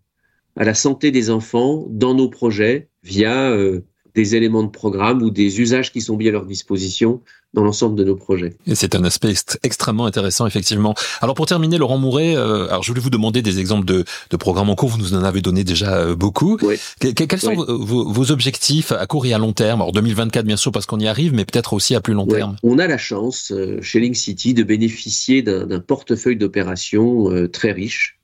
à 0.58 0.66
la 0.66 0.74
santé 0.74 1.12
des 1.12 1.30
enfants 1.30 1.86
dans 1.90 2.14
nos 2.14 2.30
projets 2.30 2.90
via 3.04 3.52
euh, 3.52 3.82
des 4.20 4.36
éléments 4.36 4.64
de 4.64 4.70
programme 4.70 5.22
ou 5.22 5.30
des 5.30 5.62
usages 5.62 5.94
qui 5.94 6.02
sont 6.02 6.18
mis 6.18 6.28
à 6.28 6.32
leur 6.32 6.46
disposition 6.46 7.22
dans 7.54 7.64
l'ensemble 7.64 7.96
de 7.96 8.04
nos 8.04 8.18
projets. 8.18 8.54
Et 8.68 8.76
c'est 8.76 8.94
un 8.94 9.04
aspect 9.06 9.34
extrêmement 9.64 10.06
intéressant, 10.06 10.46
effectivement. 10.46 10.94
Alors 11.22 11.36
pour 11.36 11.46
terminer, 11.46 11.78
Laurent 11.78 11.98
Mouret, 11.98 12.36
euh, 12.36 12.68
alors 12.68 12.84
je 12.84 12.90
voulais 12.90 13.00
vous 13.00 13.10
demander 13.10 13.42
des 13.42 13.60
exemples 13.60 13.86
de, 13.86 14.04
de, 14.30 14.38
programmes 14.38 14.70
en 14.70 14.76
cours. 14.76 14.90
Vous 14.90 14.98
nous 14.98 15.14
en 15.14 15.24
avez 15.24 15.42
donné 15.42 15.64
déjà 15.64 16.00
euh, 16.00 16.16
beaucoup. 16.18 16.58
Oui. 16.62 16.76
quels 17.00 17.40
sont 17.40 17.56
vos, 17.56 18.12
vos, 18.12 18.32
objectifs 18.32 18.92
à 18.92 19.08
court 19.08 19.26
et 19.26 19.34
à 19.34 19.38
long 19.38 19.54
terme? 19.54 19.82
Alors 19.82 19.94
2024, 19.94 20.46
bien 20.46 20.58
sûr, 20.58 20.74
parce 20.74 20.86
qu'on 20.86 21.00
y 21.00 21.08
arrive, 21.08 21.34
mais 21.34 21.46
peut-être 21.46 21.72
aussi 21.72 21.96
à 21.96 22.02
plus 22.02 22.14
long 22.14 22.28
terme. 22.28 22.58
On 22.62 22.78
a 22.78 22.88
la 22.88 22.98
chance 22.98 23.54
euh, 23.54 23.82
chez 23.82 24.02
Link 24.02 24.18
City 24.18 24.54
de 24.54 24.64
bénéficier 24.64 25.42
d'un 25.42 25.80
portefeuille 25.80 26.36
d'opérations 26.36 27.48
très 27.54 27.72
riche, 27.72 28.20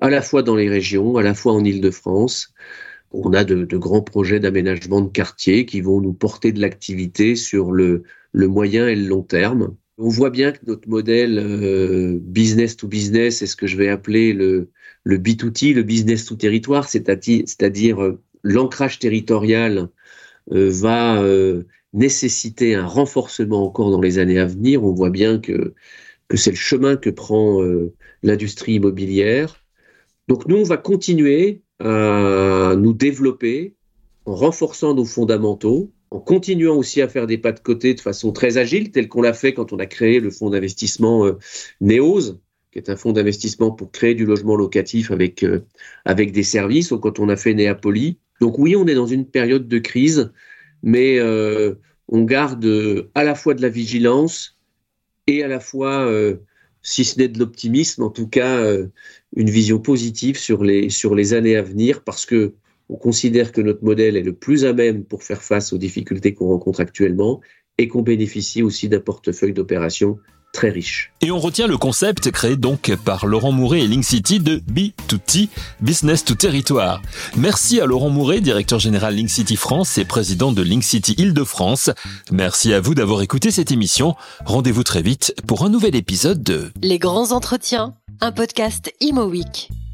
à 0.00 0.08
la 0.08 0.22
fois 0.22 0.42
dans 0.42 0.56
les 0.56 0.70
régions, 0.70 1.18
à 1.18 1.22
la 1.22 1.34
fois 1.34 1.52
en 1.52 1.62
Île-de-France. 1.62 2.54
On 3.12 3.32
a 3.32 3.44
de, 3.44 3.76
grands 3.76 4.02
projets 4.02 4.40
d'aménagement 4.40 5.00
de 5.00 5.08
quartiers 5.08 5.66
qui 5.66 5.80
vont 5.80 6.00
nous 6.00 6.12
porter 6.12 6.52
de 6.52 6.60
l'activité 6.60 7.36
sur 7.36 7.72
le, 7.72 8.02
moyen 8.34 8.88
et 8.88 8.96
le 8.96 9.06
long 9.06 9.22
terme. 9.22 9.76
On 9.98 10.08
voit 10.08 10.30
bien 10.30 10.52
que 10.52 10.58
notre 10.66 10.88
modèle 10.88 11.38
euh, 11.38 12.18
business 12.20 12.76
to 12.76 12.86
business 12.86 13.40
est 13.40 13.46
ce 13.46 13.56
que 13.56 13.66
je 13.66 13.76
vais 13.76 13.88
appeler 13.88 14.34
le, 14.34 14.70
le 15.04 15.18
B2T, 15.18 15.72
le 15.72 15.82
business 15.82 16.26
to 16.26 16.36
territoire, 16.36 16.88
c'est-à-dire 16.88 18.02
euh, 18.02 18.20
l'ancrage 18.42 18.98
territorial 18.98 19.88
euh, 20.52 20.70
va 20.70 21.22
nécessiter 21.94 22.74
un 22.74 22.84
renforcement 22.84 23.64
encore 23.64 23.90
dans 23.90 24.02
les 24.02 24.18
années 24.18 24.38
à 24.38 24.46
venir. 24.46 24.84
On 24.84 24.92
voit 24.92 25.10
bien 25.10 25.38
que, 25.38 25.74
que 26.28 26.36
c'est 26.36 26.50
le 26.50 26.56
chemin 26.56 26.96
que 26.96 27.08
prend 27.08 27.62
l'industrie 28.22 28.74
immobilière. 28.74 29.64
Donc 30.28 30.46
nous, 30.46 30.56
on 30.56 30.64
va 30.64 30.76
continuer 30.76 31.62
à 31.80 32.74
nous 32.76 32.92
développer 32.92 33.76
en 34.26 34.34
renforçant 34.34 34.94
nos 34.94 35.04
fondamentaux, 35.04 35.92
en 36.10 36.20
continuant 36.20 36.76
aussi 36.76 37.00
à 37.00 37.08
faire 37.08 37.26
des 37.26 37.38
pas 37.38 37.52
de 37.52 37.60
côté 37.60 37.94
de 37.94 38.00
façon 38.00 38.32
très 38.32 38.58
agile, 38.58 38.90
tel 38.90 39.08
qu'on 39.08 39.22
l'a 39.22 39.32
fait 39.32 39.54
quand 39.54 39.72
on 39.72 39.78
a 39.78 39.86
créé 39.86 40.20
le 40.20 40.30
fonds 40.30 40.50
d'investissement 40.50 41.26
euh, 41.26 41.38
Neos, 41.80 42.40
qui 42.72 42.78
est 42.78 42.90
un 42.90 42.96
fonds 42.96 43.12
d'investissement 43.12 43.70
pour 43.70 43.90
créer 43.90 44.14
du 44.14 44.26
logement 44.26 44.56
locatif 44.56 45.10
avec, 45.10 45.42
euh, 45.42 45.60
avec 46.04 46.32
des 46.32 46.42
services, 46.42 46.90
ou 46.90 46.98
quand 46.98 47.18
on 47.18 47.28
a 47.28 47.36
fait 47.36 47.54
Neapoli. 47.54 48.18
Donc 48.40 48.58
oui, 48.58 48.76
on 48.76 48.86
est 48.86 48.94
dans 48.94 49.06
une 49.06 49.26
période 49.26 49.66
de 49.68 49.78
crise, 49.78 50.32
mais 50.82 51.18
euh, 51.18 51.74
on 52.08 52.22
garde 52.22 53.08
à 53.14 53.24
la 53.24 53.34
fois 53.34 53.54
de 53.54 53.62
la 53.62 53.68
vigilance 53.68 54.58
et 55.26 55.42
à 55.42 55.48
la 55.48 55.58
fois, 55.58 56.08
si 56.82 57.04
ce 57.04 57.18
n'est 57.18 57.26
de 57.26 57.40
l'optimisme, 57.40 58.04
en 58.04 58.10
tout 58.10 58.28
cas 58.28 58.64
une 59.36 59.50
vision 59.50 59.78
positive 59.78 60.38
sur 60.38 60.64
les, 60.64 60.90
sur 60.90 61.14
les 61.14 61.34
années 61.34 61.56
à 61.56 61.62
venir, 61.62 62.02
parce 62.02 62.26
que 62.26 62.54
on 62.88 62.96
considère 62.96 63.52
que 63.52 63.60
notre 63.60 63.84
modèle 63.84 64.16
est 64.16 64.22
le 64.22 64.32
plus 64.32 64.64
à 64.64 64.72
même 64.72 65.04
pour 65.04 65.24
faire 65.24 65.42
face 65.42 65.72
aux 65.72 65.78
difficultés 65.78 66.34
qu'on 66.34 66.48
rencontre 66.48 66.80
actuellement 66.80 67.40
et 67.78 67.88
qu'on 67.88 68.02
bénéficie 68.02 68.62
aussi 68.62 68.88
d'un 68.88 69.00
portefeuille 69.00 69.52
d'opérations 69.52 70.18
très 70.52 70.70
riche. 70.70 71.12
Et 71.20 71.30
on 71.30 71.38
retient 71.38 71.66
le 71.66 71.76
concept 71.76 72.30
créé 72.30 72.56
donc 72.56 72.94
par 73.04 73.26
Laurent 73.26 73.52
Mouret 73.52 73.80
et 73.82 73.86
Link 73.86 74.04
City 74.04 74.40
de 74.40 74.58
B2T, 74.58 75.50
Business 75.82 76.24
to 76.24 76.34
Territoire. 76.34 77.02
Merci 77.36 77.78
à 77.80 77.84
Laurent 77.84 78.08
Mouret, 78.08 78.40
directeur 78.40 78.78
général 78.78 79.16
Link 79.16 79.28
City 79.28 79.56
France 79.56 79.98
et 79.98 80.06
président 80.06 80.52
de 80.52 80.62
Link 80.62 80.82
City 80.82 81.14
Île-de-France. 81.18 81.90
Merci 82.32 82.72
à 82.72 82.80
vous 82.80 82.94
d'avoir 82.94 83.20
écouté 83.20 83.50
cette 83.50 83.70
émission. 83.70 84.14
Rendez-vous 84.46 84.84
très 84.84 85.02
vite 85.02 85.34
pour 85.46 85.64
un 85.64 85.68
nouvel 85.68 85.94
épisode 85.94 86.42
de 86.42 86.70
Les 86.82 86.98
grands 86.98 87.32
entretiens, 87.32 87.94
un 88.20 88.32
podcast 88.32 88.88
Imo 88.98 89.24
Week. 89.26 89.85